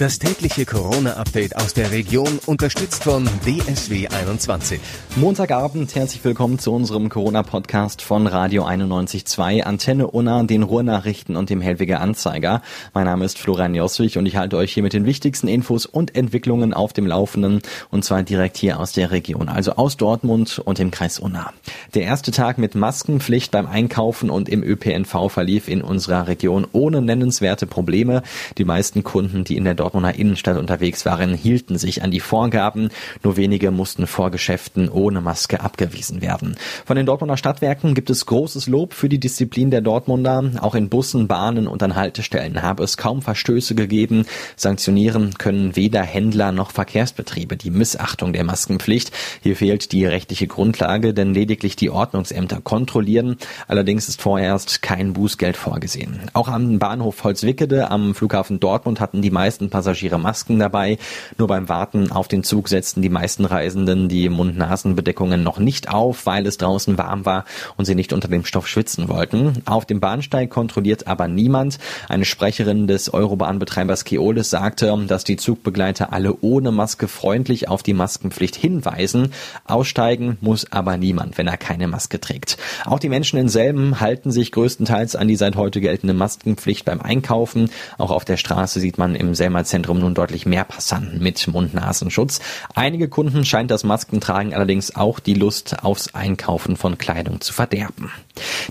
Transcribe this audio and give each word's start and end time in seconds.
Das 0.00 0.18
tägliche 0.18 0.64
Corona-Update 0.64 1.56
aus 1.56 1.74
der 1.74 1.90
Region, 1.90 2.40
unterstützt 2.46 3.04
von 3.04 3.28
DSW 3.44 4.08
21. 4.08 4.80
Montagabend, 5.16 5.94
herzlich 5.94 6.24
willkommen 6.24 6.58
zu 6.58 6.72
unserem 6.72 7.10
Corona-Podcast 7.10 8.00
von 8.00 8.26
Radio 8.26 8.64
91.2, 8.64 9.62
Antenne 9.62 10.06
Unna, 10.06 10.42
den 10.44 10.62
Ruhrnachrichten 10.62 11.36
und 11.36 11.50
dem 11.50 11.60
Hellwiger 11.60 12.00
Anzeiger. 12.00 12.62
Mein 12.94 13.04
Name 13.04 13.26
ist 13.26 13.38
Florian 13.38 13.74
Josswig 13.74 14.16
und 14.16 14.24
ich 14.24 14.36
halte 14.36 14.56
euch 14.56 14.72
hier 14.72 14.82
mit 14.82 14.94
den 14.94 15.04
wichtigsten 15.04 15.48
Infos 15.48 15.84
und 15.84 16.16
Entwicklungen 16.16 16.72
auf 16.72 16.94
dem 16.94 17.06
Laufenden 17.06 17.60
und 17.90 18.02
zwar 18.02 18.22
direkt 18.22 18.56
hier 18.56 18.80
aus 18.80 18.92
der 18.92 19.10
Region, 19.10 19.50
also 19.50 19.72
aus 19.72 19.98
Dortmund 19.98 20.62
und 20.64 20.78
dem 20.78 20.90
Kreis 20.90 21.18
Unna. 21.18 21.52
Der 21.92 22.04
erste 22.04 22.30
Tag 22.30 22.56
mit 22.56 22.74
Maskenpflicht 22.74 23.50
beim 23.50 23.66
Einkaufen 23.66 24.30
und 24.30 24.48
im 24.48 24.62
ÖPNV 24.62 25.28
verlief 25.28 25.68
in 25.68 25.82
unserer 25.82 26.26
Region 26.26 26.66
ohne 26.72 27.02
nennenswerte 27.02 27.66
Probleme. 27.66 28.22
Die 28.56 28.64
meisten 28.64 29.04
Kunden, 29.04 29.44
die 29.44 29.58
in 29.58 29.64
der 29.64 29.74
Dortmunder 29.90 30.14
Innenstadt 30.14 30.56
unterwegs 30.56 31.04
waren, 31.04 31.34
hielten 31.34 31.76
sich 31.76 32.04
an 32.04 32.12
die 32.12 32.20
Vorgaben. 32.20 32.90
Nur 33.24 33.36
wenige 33.36 33.72
mussten 33.72 34.06
vor 34.06 34.30
Geschäften 34.30 34.88
ohne 34.88 35.20
Maske 35.20 35.62
abgewiesen 35.62 36.22
werden. 36.22 36.54
Von 36.86 36.94
den 36.94 37.06
Dortmunder 37.06 37.36
Stadtwerken 37.36 37.94
gibt 37.94 38.08
es 38.08 38.24
großes 38.24 38.68
Lob 38.68 38.94
für 38.94 39.08
die 39.08 39.18
Disziplin 39.18 39.72
der 39.72 39.80
Dortmunder. 39.80 40.52
Auch 40.60 40.76
in 40.76 40.88
Bussen, 40.88 41.26
Bahnen 41.26 41.66
und 41.66 41.82
an 41.82 41.96
Haltestellen 41.96 42.62
habe 42.62 42.84
es 42.84 42.98
kaum 42.98 43.20
Verstöße 43.20 43.74
gegeben. 43.74 44.26
Sanktionieren 44.54 45.34
können 45.38 45.74
weder 45.74 46.02
Händler 46.02 46.52
noch 46.52 46.70
Verkehrsbetriebe 46.70 47.56
die 47.56 47.72
Missachtung 47.72 48.32
der 48.32 48.44
Maskenpflicht. 48.44 49.10
Hier 49.42 49.56
fehlt 49.56 49.90
die 49.90 50.06
rechtliche 50.06 50.46
Grundlage, 50.46 51.14
denn 51.14 51.34
lediglich 51.34 51.74
die 51.74 51.90
Ordnungsämter 51.90 52.60
kontrollieren. 52.60 53.38
Allerdings 53.66 54.08
ist 54.08 54.22
vorerst 54.22 54.82
kein 54.82 55.14
Bußgeld 55.14 55.56
vorgesehen. 55.56 56.20
Auch 56.32 56.46
am 56.46 56.78
Bahnhof 56.78 57.24
Holzwickede 57.24 57.90
am 57.90 58.14
Flughafen 58.14 58.60
Dortmund 58.60 59.00
hatten 59.00 59.22
die 59.22 59.30
meisten 59.32 59.69
Passagiere 59.70 60.18
Masken 60.18 60.58
dabei. 60.58 60.98
Nur 61.38 61.48
beim 61.48 61.68
Warten 61.68 62.12
auf 62.12 62.28
den 62.28 62.44
Zug 62.44 62.68
setzten 62.68 63.00
die 63.02 63.08
meisten 63.08 63.44
Reisenden 63.44 64.08
die 64.08 64.28
Mund-Nasen-Bedeckungen 64.28 65.42
noch 65.42 65.58
nicht 65.58 65.88
auf, 65.88 66.26
weil 66.26 66.46
es 66.46 66.58
draußen 66.58 66.98
warm 66.98 67.24
war 67.24 67.44
und 67.76 67.84
sie 67.84 67.94
nicht 67.94 68.12
unter 68.12 68.28
dem 68.28 68.44
Stoff 68.44 68.66
schwitzen 68.66 69.08
wollten. 69.08 69.62
Auf 69.64 69.86
dem 69.86 70.00
Bahnsteig 70.00 70.50
kontrolliert 70.50 71.06
aber 71.06 71.28
niemand. 71.28 71.78
Eine 72.08 72.24
Sprecherin 72.24 72.86
des 72.86 73.12
Eurobahnbetreibers 73.12 74.04
Keolis 74.04 74.50
sagte, 74.50 74.96
dass 75.06 75.24
die 75.24 75.36
Zugbegleiter 75.36 76.12
alle 76.12 76.36
ohne 76.40 76.72
Maske 76.72 77.08
freundlich 77.08 77.68
auf 77.68 77.82
die 77.82 77.94
Maskenpflicht 77.94 78.56
hinweisen. 78.56 79.32
Aussteigen 79.64 80.36
muss 80.40 80.70
aber 80.70 80.96
niemand, 80.96 81.38
wenn 81.38 81.46
er 81.46 81.56
keine 81.56 81.88
Maske 81.88 82.20
trägt. 82.20 82.58
Auch 82.84 82.98
die 82.98 83.08
Menschen 83.08 83.38
in 83.38 83.48
Selben 83.48 84.00
halten 84.00 84.30
sich 84.30 84.52
größtenteils 84.52 85.16
an 85.16 85.28
die 85.28 85.36
seit 85.36 85.56
heute 85.56 85.80
geltende 85.80 86.14
Maskenpflicht 86.14 86.84
beim 86.84 87.00
Einkaufen. 87.00 87.70
Auch 87.98 88.10
auf 88.10 88.24
der 88.24 88.36
Straße 88.36 88.80
sieht 88.80 88.98
man 88.98 89.14
im 89.14 89.34
Selmer 89.34 89.59
Zentrum 89.64 89.98
nun 89.98 90.14
deutlich 90.14 90.46
mehr 90.46 90.64
Passanten 90.64 91.22
mit 91.22 91.46
Mund-Nasenschutz. 91.46 92.40
Einige 92.74 93.08
Kunden 93.08 93.44
scheint 93.44 93.70
das 93.70 93.84
Maskentragen 93.84 94.54
allerdings 94.54 94.96
auch 94.96 95.20
die 95.20 95.34
Lust 95.34 95.82
aufs 95.82 96.14
Einkaufen 96.14 96.76
von 96.76 96.98
Kleidung 96.98 97.40
zu 97.40 97.52
verderben. 97.52 98.10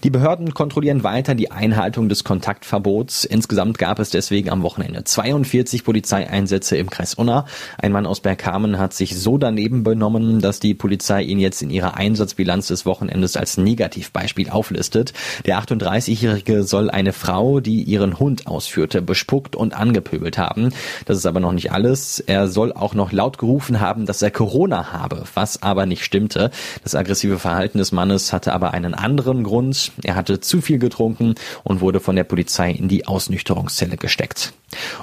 Die 0.04 0.10
Behörden 0.10 0.54
kontrollieren 0.54 1.04
weiter 1.04 1.36
die 1.36 1.52
Einhaltung 1.52 2.10
des 2.10 2.24
Kontaktverbots. 2.24 3.26
Insgesamt 3.26 3.78
gab 3.78 4.00
es 4.00 4.10
deswegen 4.10 4.50
am 4.50 4.64
Wochenende 4.64 5.04
42 5.04 5.84
Polizeieinsätze 5.84 6.78
im 6.78 6.90
Kreis 6.90 7.14
Unna. 7.14 7.46
Ein 7.78 7.92
Mann 7.92 8.06
aus 8.06 8.20
Bergkamen 8.20 8.80
hat 8.80 8.94
sich 8.94 9.20
so 9.20 9.38
daneben 9.38 9.84
benommen, 9.84 10.40
dass 10.42 10.60
die 10.60 10.74
Polizei 10.74 11.24
ihn 11.24 11.40
jetzt 11.40 11.62
in 11.62 11.70
ihrer 11.70 11.98
Einsatzbilanz 11.98 12.68
des 12.68 12.86
Wochenendes 12.86 13.38
als 13.38 13.58
Negativbeispiel 13.58 14.50
auflistet. 14.50 15.14
Der 15.46 15.60
38-Jährige 15.60 16.64
soll 16.64 16.90
eine 16.90 17.14
Frau, 17.14 17.60
die 17.60 17.84
ihren 17.84 18.20
Hund 18.20 18.48
ausführte, 18.48 19.02
bespuckt 19.02 19.56
und 19.56 19.74
angepöbelt 19.74 20.38
haben. 20.38 20.70
Das 21.06 21.18
ist 21.18 21.26
aber 21.26 21.40
noch 21.40 21.54
nicht 21.54 21.72
alles. 21.72 22.20
Er 22.20 22.48
soll 22.48 22.74
auch 22.74 22.94
noch 22.94 23.12
laut 23.12 23.38
gerufen 23.38 23.80
haben, 23.80 24.06
dass 24.06 24.22
er 24.22 24.32
Corona 24.32 24.92
habe, 24.94 25.24
was 25.34 25.62
aber 25.62 25.86
nicht 25.86 26.04
stimmte. 26.04 26.52
Das 26.84 26.96
aggressive 26.96 27.40
Verhalten 27.40 27.78
des 27.78 27.92
Mannes 27.92 28.34
hatte 28.34 28.54
aber 28.54 28.74
einen 28.74 28.94
anderen 28.94 29.44
Grund. 29.44 29.59
Er 30.04 30.16
hatte 30.16 30.40
zu 30.40 30.62
viel 30.62 30.80
getrunken 30.80 31.36
und 31.64 31.82
wurde 31.82 32.00
von 32.00 32.16
der 32.16 32.24
Polizei 32.24 32.72
in 32.72 32.88
die 32.88 33.08
Ausnüchterungszelle 33.08 33.98
gesteckt. 33.98 34.54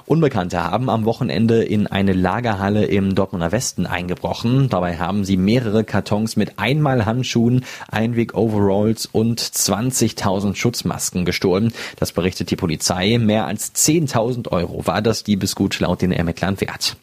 Unbekannte 0.06 0.62
haben 0.62 0.88
am 0.88 1.04
Wochenende 1.04 1.62
in 1.62 1.86
eine 1.86 2.12
Lagerhalle 2.12 2.84
im 2.84 3.14
Dortmunder 3.14 3.52
Westen 3.52 3.86
eingebrochen. 3.86 4.68
Dabei 4.68 4.98
haben 4.98 5.24
sie 5.24 5.36
mehrere 5.36 5.84
Kartons 5.84 6.36
mit 6.36 6.58
Einmalhandschuhen, 6.58 7.64
Einweg-Overalls 7.88 9.06
und 9.06 9.40
20.000 9.40 10.54
Schutzmasken 10.54 11.24
gestohlen. 11.24 11.72
Das 11.96 12.12
berichtet 12.12 12.50
die 12.50 12.56
Polizei. 12.56 13.18
Mehr 13.18 13.46
als 13.46 13.74
10.000 13.74 14.48
Euro 14.48 14.86
war 14.86 15.02
das 15.02 15.24
Diebesgut 15.24 15.80
laut 15.80 16.02
den 16.02 16.12
Ermittlern 16.12 16.60
wert. 16.60 16.96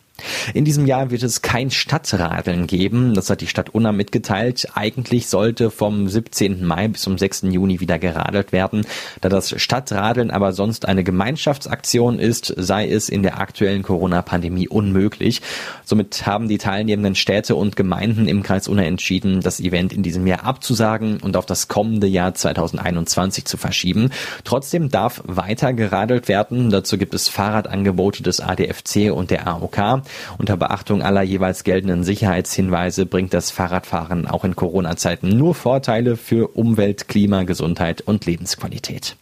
In 0.54 0.64
diesem 0.66 0.86
Jahr 0.86 1.10
wird 1.10 1.24
es 1.24 1.42
kein 1.42 1.72
Stadtradeln 1.72 2.68
geben. 2.68 3.14
Das 3.16 3.30
hat 3.30 3.42
die 3.42 3.48
Stadt 3.48 3.72
Unna 3.72 3.92
mitgeteilt. 3.92 4.68
Eigentlich 4.76 5.28
sollte 5.28 5.72
vom 5.72 6.08
17. 6.08 6.64
Mai 6.64 6.88
bis 6.88 7.02
zum 7.02 7.18
6. 7.18 7.44
Juni 7.50 7.80
wieder 7.80 7.98
geradelt 7.98 8.52
werden. 8.52 8.86
Da 9.22 9.30
das 9.30 9.60
Stadtradeln 9.60 10.30
aber 10.30 10.54
sonst 10.54 10.86
eine 10.86 11.04
Gemeinschaftsaktion 11.04 12.20
ist, 12.20 12.54
sei 12.58 12.88
es 12.90 13.10
in 13.10 13.24
der 13.24 13.40
aktuellen 13.40 13.82
Corona-Pandemie 13.82 14.68
unmöglich. 14.68 15.42
Somit 15.84 16.28
haben 16.28 16.48
die 16.48 16.60
teilnehmenden 16.60 17.16
Städte 17.16 17.56
und 17.56 17.76
Gemeinden 17.76 18.28
im 18.28 18.44
Kreis 18.44 18.68
Unna 18.68 18.84
entschieden, 18.84 19.42
das 19.42 19.60
Event 19.60 19.94
in 19.94 20.04
diesem 20.04 20.28
Jahr 20.28 20.44
abzusagen 20.44 21.22
und 21.22 21.36
auf 21.38 21.48
das 21.48 21.68
kommende 21.68 22.08
Jahr 22.08 22.36
2021 22.36 23.46
zu 23.46 23.58
verschieben. 23.58 24.12
Trotzdem 24.44 24.90
darf 24.90 25.24
weiter 25.26 25.74
geradelt 25.74 26.28
werden. 26.28 26.70
Dazu 26.70 26.98
gibt 26.98 27.16
es 27.16 27.30
Fahrradangebote 27.30 28.22
des 28.22 28.40
ADFC 28.40 29.12
und 29.12 29.32
der 29.32 29.48
AOK. 29.48 30.03
Unter 30.38 30.58
Beachtung 30.58 31.02
aller 31.02 31.22
jeweils 31.22 31.64
geltenden 31.64 32.04
Sicherheitshinweise 32.04 33.06
bringt 33.06 33.34
das 33.34 33.52
Fahrradfahren 33.52 34.28
auch 34.28 34.44
in 34.44 34.56
Corona-Zeiten 34.56 35.30
nur 35.30 35.56
Vorteile 35.56 36.18
für 36.18 36.56
Umwelt, 36.56 37.08
Klima, 37.08 37.44
Gesundheit 37.44 38.02
und 38.02 38.26
Lebensqualität. 38.26 39.16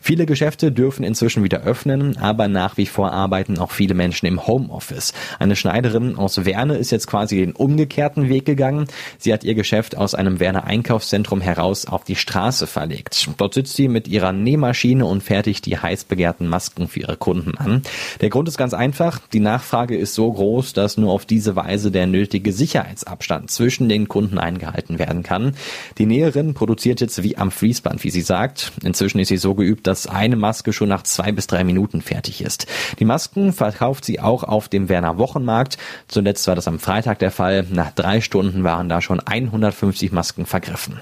Viele 0.00 0.26
Geschäfte 0.26 0.72
dürfen 0.72 1.04
inzwischen 1.04 1.44
wieder 1.44 1.62
öffnen, 1.62 2.16
aber 2.18 2.48
nach 2.48 2.76
wie 2.76 2.86
vor 2.86 3.12
arbeiten 3.12 3.58
auch 3.58 3.72
viele 3.72 3.94
Menschen 3.94 4.26
im 4.26 4.46
Homeoffice. 4.46 5.12
Eine 5.38 5.56
Schneiderin 5.56 6.16
aus 6.16 6.44
Werne 6.44 6.76
ist 6.76 6.90
jetzt 6.90 7.06
quasi 7.06 7.36
den 7.36 7.52
umgekehrten 7.52 8.28
Weg 8.28 8.44
gegangen. 8.44 8.86
Sie 9.18 9.32
hat 9.32 9.44
ihr 9.44 9.54
Geschäft 9.54 9.96
aus 9.96 10.14
einem 10.14 10.40
Werner 10.40 10.64
Einkaufszentrum 10.64 11.40
heraus 11.40 11.86
auf 11.86 12.04
die 12.04 12.16
Straße 12.16 12.66
verlegt. 12.66 13.28
Dort 13.36 13.54
sitzt 13.54 13.76
sie 13.76 13.88
mit 13.88 14.08
ihrer 14.08 14.32
Nähmaschine 14.32 15.04
und 15.04 15.22
fertigt 15.22 15.66
die 15.66 15.78
heiß 15.78 16.04
begehrten 16.04 16.48
Masken 16.48 16.88
für 16.88 17.00
ihre 17.00 17.16
Kunden 17.16 17.56
an. 17.56 17.82
Der 18.20 18.30
Grund 18.30 18.48
ist 18.48 18.58
ganz 18.58 18.74
einfach. 18.74 19.20
Die 19.32 19.40
Nachfrage 19.40 19.96
ist 19.96 20.14
so 20.14 20.32
groß, 20.32 20.72
dass 20.72 20.96
nur 20.96 21.12
auf 21.12 21.26
diese 21.26 21.56
Weise 21.56 21.90
der 21.90 22.06
nötige 22.06 22.52
Sicherheitsabstand 22.52 23.50
zwischen 23.50 23.88
den 23.88 24.08
Kunden 24.08 24.38
eingehalten 24.38 24.98
werden 24.98 25.22
kann. 25.22 25.54
Die 25.98 26.06
Näherin 26.06 26.54
produziert 26.54 27.00
jetzt 27.00 27.22
wie 27.22 27.36
am 27.36 27.50
Fließband, 27.50 28.02
wie 28.04 28.10
sie 28.10 28.20
sagt. 28.20 28.72
Inzwischen 28.82 29.18
ist 29.18 29.28
sie 29.28 29.36
so 29.36 29.47
so 29.48 29.54
geübt, 29.54 29.86
dass 29.86 30.06
eine 30.06 30.36
Maske 30.36 30.74
schon 30.74 30.90
nach 30.90 31.04
zwei 31.04 31.32
bis 31.32 31.46
drei 31.46 31.64
Minuten 31.64 32.02
fertig 32.02 32.42
ist. 32.42 32.66
Die 32.98 33.06
Masken 33.06 33.54
verkauft 33.54 34.04
sie 34.04 34.20
auch 34.20 34.44
auf 34.44 34.68
dem 34.68 34.90
Werner 34.90 35.16
Wochenmarkt. 35.16 35.78
Zuletzt 36.06 36.46
war 36.48 36.54
das 36.54 36.68
am 36.68 36.78
Freitag 36.78 37.18
der 37.18 37.30
Fall. 37.30 37.64
Nach 37.70 37.90
drei 37.90 38.20
Stunden 38.20 38.62
waren 38.62 38.90
da 38.90 39.00
schon 39.00 39.20
150 39.20 40.12
Masken 40.12 40.44
vergriffen. 40.44 41.00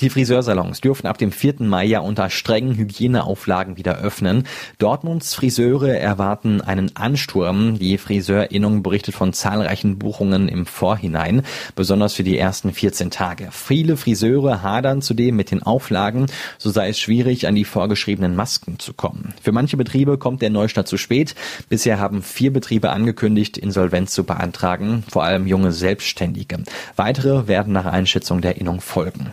Die 0.00 0.10
Friseursalons 0.10 0.80
dürfen 0.80 1.06
ab 1.06 1.18
dem 1.18 1.32
4. 1.32 1.56
Mai 1.60 1.84
ja 1.84 2.00
unter 2.00 2.30
strengen 2.30 2.76
Hygieneauflagen 2.76 3.76
wieder 3.76 3.98
öffnen. 3.98 4.44
Dortmunds 4.78 5.34
Friseure 5.34 5.96
erwarten 5.98 6.60
einen 6.60 6.94
Ansturm. 6.96 7.78
Die 7.78 7.98
Friseurinnung 7.98 8.82
berichtet 8.82 9.14
von 9.14 9.32
zahlreichen 9.32 9.98
Buchungen 9.98 10.48
im 10.48 10.66
Vorhinein, 10.66 11.42
besonders 11.74 12.14
für 12.14 12.24
die 12.24 12.38
ersten 12.38 12.72
14 12.72 13.10
Tage. 13.10 13.48
Viele 13.50 13.96
Friseure 13.96 14.62
hadern 14.62 15.02
zudem 15.02 15.36
mit 15.36 15.50
den 15.50 15.62
Auflagen, 15.62 16.26
so 16.58 16.70
sei 16.70 16.88
es 16.88 16.98
schwierig, 16.98 17.46
an 17.46 17.54
die 17.54 17.64
vorgeschriebenen 17.64 18.36
Masken 18.36 18.78
zu 18.78 18.92
kommen. 18.92 19.34
Für 19.42 19.52
manche 19.52 19.76
Betriebe 19.76 20.18
kommt 20.18 20.42
der 20.42 20.50
Neustart 20.50 20.88
zu 20.88 20.96
spät. 20.96 21.34
Bisher 21.68 21.98
haben 21.98 22.22
vier 22.22 22.52
Betriebe 22.52 22.90
angekündigt, 22.90 23.58
Insolvenz 23.58 24.12
zu 24.12 24.24
beantragen, 24.24 25.04
vor 25.10 25.24
allem 25.24 25.46
junge 25.46 25.72
Selbstständige. 25.72 26.58
Weitere 26.96 27.48
werden 27.48 27.72
nach 27.72 27.86
Einschätzung 27.86 28.40
der 28.40 28.56
Innung 28.56 28.80
folgen. 28.80 29.32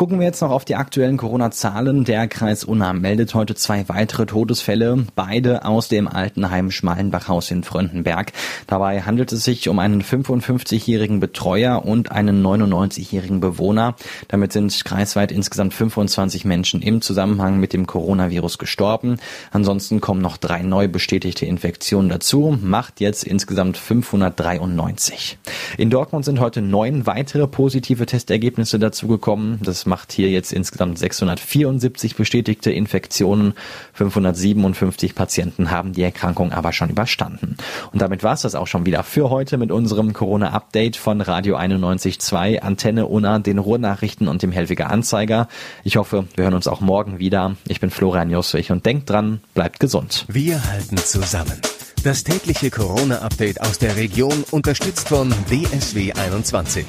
Gucken 0.00 0.18
wir 0.18 0.24
jetzt 0.24 0.40
noch 0.40 0.50
auf 0.50 0.64
die 0.64 0.76
aktuellen 0.76 1.18
Corona-Zahlen. 1.18 2.04
Der 2.04 2.26
Kreis 2.26 2.64
Unna 2.64 2.94
meldet 2.94 3.34
heute 3.34 3.54
zwei 3.54 3.86
weitere 3.90 4.24
Todesfälle, 4.24 5.04
beide 5.14 5.66
aus 5.66 5.88
dem 5.88 6.08
Altenheim 6.08 6.70
Schmalenbachhaus 6.70 7.50
in 7.50 7.64
Fröndenberg. 7.64 8.32
Dabei 8.66 9.02
handelt 9.02 9.30
es 9.30 9.44
sich 9.44 9.68
um 9.68 9.78
einen 9.78 10.02
55-jährigen 10.02 11.20
Betreuer 11.20 11.84
und 11.84 12.12
einen 12.12 12.42
99-jährigen 12.42 13.40
Bewohner. 13.40 13.94
Damit 14.28 14.54
sind 14.54 14.86
kreisweit 14.86 15.32
insgesamt 15.32 15.74
25 15.74 16.46
Menschen 16.46 16.80
im 16.80 17.02
Zusammenhang 17.02 17.60
mit 17.60 17.74
dem 17.74 17.86
Coronavirus 17.86 18.56
gestorben. 18.56 19.18
Ansonsten 19.50 20.00
kommen 20.00 20.22
noch 20.22 20.38
drei 20.38 20.62
neu 20.62 20.88
bestätigte 20.88 21.44
Infektionen 21.44 22.08
dazu, 22.08 22.56
macht 22.62 23.00
jetzt 23.00 23.22
insgesamt 23.22 23.76
593. 23.76 25.36
In 25.76 25.90
Dortmund 25.90 26.24
sind 26.24 26.40
heute 26.40 26.62
neun 26.62 27.04
weitere 27.04 27.46
positive 27.46 28.06
Testergebnisse 28.06 28.78
dazugekommen. 28.78 29.58
Das 29.62 29.89
macht 29.90 30.12
hier 30.12 30.30
jetzt 30.30 30.54
insgesamt 30.54 30.98
674 30.98 32.16
bestätigte 32.16 32.70
Infektionen. 32.70 33.52
557 33.92 35.14
Patienten 35.14 35.70
haben 35.70 35.92
die 35.92 36.02
Erkrankung 36.02 36.52
aber 36.52 36.72
schon 36.72 36.88
überstanden. 36.88 37.56
Und 37.92 38.00
damit 38.00 38.22
war 38.22 38.32
es 38.32 38.42
das 38.42 38.54
auch 38.54 38.66
schon 38.66 38.86
wieder 38.86 39.02
für 39.02 39.28
heute 39.28 39.58
mit 39.58 39.70
unserem 39.70 40.14
Corona-Update 40.14 40.96
von 40.96 41.20
Radio 41.20 41.58
91.2, 41.58 42.60
Antenne 42.60 43.04
Unna, 43.04 43.40
den 43.40 43.58
Ruhrnachrichten 43.58 44.28
und 44.28 44.42
dem 44.42 44.52
Helwiger 44.52 44.88
Anzeiger. 44.88 45.48
Ich 45.84 45.96
hoffe, 45.96 46.24
wir 46.36 46.44
hören 46.44 46.54
uns 46.54 46.68
auch 46.68 46.80
morgen 46.80 47.18
wieder. 47.18 47.56
Ich 47.68 47.80
bin 47.80 47.90
Florian 47.90 48.30
Joswig 48.30 48.70
und 48.70 48.86
denkt 48.86 49.10
dran, 49.10 49.40
bleibt 49.52 49.80
gesund. 49.80 50.24
Wir 50.28 50.64
halten 50.64 50.96
zusammen. 50.96 51.60
Das 52.04 52.24
tägliche 52.24 52.70
Corona-Update 52.70 53.60
aus 53.60 53.78
der 53.78 53.96
Region 53.96 54.44
unterstützt 54.52 55.08
von 55.08 55.34
DSW 55.50 56.12
21. 56.12 56.86